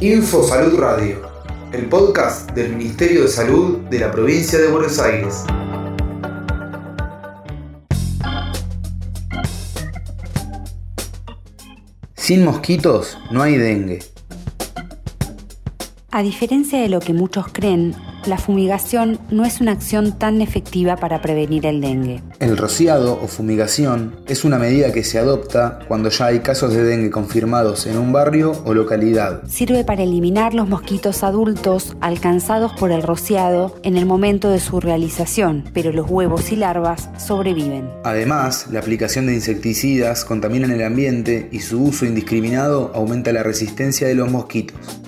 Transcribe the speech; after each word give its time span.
Info 0.00 0.46
Salud 0.46 0.78
Radio, 0.78 1.22
el 1.72 1.86
podcast 1.86 2.50
del 2.50 2.76
Ministerio 2.76 3.22
de 3.22 3.28
Salud 3.28 3.78
de 3.88 3.98
la 3.98 4.10
provincia 4.12 4.58
de 4.58 4.68
Buenos 4.68 4.98
Aires. 4.98 5.44
Sin 12.14 12.44
mosquitos 12.44 13.16
no 13.30 13.42
hay 13.42 13.56
dengue. 13.56 14.00
A 16.12 16.24
diferencia 16.24 16.80
de 16.80 16.88
lo 16.88 16.98
que 16.98 17.12
muchos 17.12 17.46
creen, 17.52 17.94
la 18.26 18.36
fumigación 18.36 19.20
no 19.30 19.44
es 19.44 19.60
una 19.60 19.70
acción 19.70 20.18
tan 20.18 20.42
efectiva 20.42 20.96
para 20.96 21.22
prevenir 21.22 21.66
el 21.66 21.80
dengue. 21.80 22.20
El 22.40 22.56
rociado 22.56 23.20
o 23.22 23.28
fumigación 23.28 24.16
es 24.26 24.44
una 24.44 24.58
medida 24.58 24.92
que 24.92 25.04
se 25.04 25.20
adopta 25.20 25.78
cuando 25.86 26.08
ya 26.10 26.26
hay 26.26 26.40
casos 26.40 26.74
de 26.74 26.82
dengue 26.82 27.10
confirmados 27.10 27.86
en 27.86 27.96
un 27.96 28.12
barrio 28.12 28.60
o 28.64 28.74
localidad. 28.74 29.42
Sirve 29.46 29.84
para 29.84 30.02
eliminar 30.02 30.52
los 30.52 30.68
mosquitos 30.68 31.22
adultos 31.22 31.96
alcanzados 32.00 32.72
por 32.72 32.90
el 32.90 33.04
rociado 33.04 33.76
en 33.84 33.96
el 33.96 34.04
momento 34.04 34.50
de 34.50 34.58
su 34.58 34.80
realización, 34.80 35.62
pero 35.72 35.92
los 35.92 36.10
huevos 36.10 36.50
y 36.50 36.56
larvas 36.56 37.08
sobreviven. 37.24 37.88
Además, 38.02 38.66
la 38.72 38.80
aplicación 38.80 39.26
de 39.26 39.34
insecticidas 39.34 40.24
contamina 40.24 40.74
el 40.74 40.82
ambiente 40.82 41.48
y 41.52 41.60
su 41.60 41.80
uso 41.80 42.04
indiscriminado 42.04 42.90
aumenta 42.96 43.32
la 43.32 43.44
resistencia 43.44 44.08
de 44.08 44.16
los 44.16 44.28
mosquitos. 44.28 45.00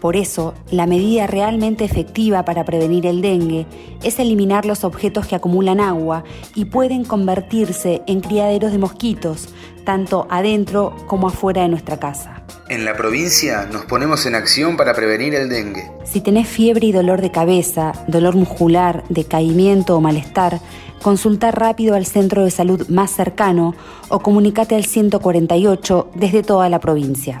Por 0.00 0.16
eso, 0.16 0.54
la 0.70 0.86
medida 0.86 1.26
realmente 1.26 1.84
efectiva 1.84 2.44
para 2.44 2.64
prevenir 2.64 3.06
el 3.06 3.20
dengue 3.20 3.66
es 4.02 4.18
eliminar 4.18 4.64
los 4.64 4.84
objetos 4.84 5.26
que 5.26 5.34
acumulan 5.34 5.80
agua 5.80 6.24
y 6.54 6.66
pueden 6.66 7.04
convertirse 7.04 8.02
en 8.06 8.20
criaderos 8.20 8.70
de 8.70 8.78
mosquitos, 8.78 9.48
tanto 9.84 10.26
adentro 10.30 10.94
como 11.06 11.28
afuera 11.28 11.62
de 11.62 11.68
nuestra 11.68 11.98
casa. 11.98 12.44
En 12.68 12.84
la 12.84 12.94
provincia 12.94 13.66
nos 13.72 13.86
ponemos 13.86 14.26
en 14.26 14.34
acción 14.34 14.76
para 14.76 14.94
prevenir 14.94 15.34
el 15.34 15.48
dengue. 15.48 15.90
Si 16.04 16.20
tenés 16.20 16.46
fiebre 16.46 16.86
y 16.86 16.92
dolor 16.92 17.22
de 17.22 17.30
cabeza, 17.30 17.92
dolor 18.06 18.36
muscular, 18.36 19.04
decaimiento 19.08 19.96
o 19.96 20.00
malestar, 20.00 20.60
consulta 21.02 21.50
rápido 21.50 21.94
al 21.94 22.06
centro 22.06 22.44
de 22.44 22.50
salud 22.50 22.86
más 22.88 23.10
cercano 23.10 23.74
o 24.08 24.20
comunícate 24.20 24.74
al 24.74 24.84
148 24.84 26.10
desde 26.14 26.42
toda 26.42 26.68
la 26.68 26.78
provincia. 26.78 27.40